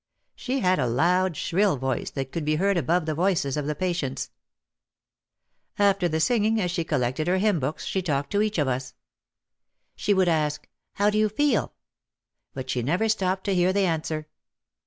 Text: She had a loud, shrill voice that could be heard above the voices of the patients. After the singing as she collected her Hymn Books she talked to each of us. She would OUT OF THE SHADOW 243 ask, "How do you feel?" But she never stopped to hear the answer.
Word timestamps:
She 0.33 0.61
had 0.61 0.79
a 0.79 0.87
loud, 0.87 1.37
shrill 1.37 1.77
voice 1.77 2.09
that 2.09 2.31
could 2.31 2.43
be 2.43 2.55
heard 2.55 2.75
above 2.75 3.05
the 3.05 3.13
voices 3.13 3.55
of 3.55 3.67
the 3.67 3.75
patients. 3.75 4.31
After 5.77 6.07
the 6.09 6.19
singing 6.19 6.59
as 6.59 6.71
she 6.71 6.83
collected 6.83 7.27
her 7.27 7.37
Hymn 7.37 7.59
Books 7.59 7.85
she 7.85 8.01
talked 8.01 8.31
to 8.31 8.41
each 8.41 8.57
of 8.57 8.67
us. 8.67 8.95
She 9.95 10.11
would 10.15 10.27
OUT 10.27 10.37
OF 10.37 10.41
THE 10.41 10.49
SHADOW 10.49 10.69
243 10.95 10.95
ask, 10.97 10.99
"How 11.03 11.09
do 11.11 11.19
you 11.19 11.29
feel?" 11.29 11.73
But 12.55 12.71
she 12.71 12.81
never 12.81 13.07
stopped 13.07 13.43
to 13.43 13.53
hear 13.53 13.71
the 13.71 13.85
answer. 13.85 14.27